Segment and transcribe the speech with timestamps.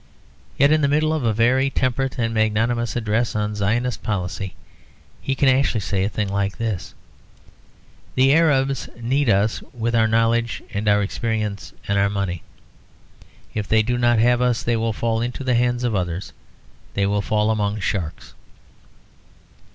[0.57, 4.55] Yet, in the middle of a very temperate and magnanimous address on "Zionist Policy,"
[5.21, 6.95] he can actually say a thing like this,
[8.15, 12.41] "The Arabs need us with our knowledge, and our experience and our money.
[13.53, 16.33] If they do not have us they will fall into the hands of others,
[16.95, 18.33] they will fall among sharks."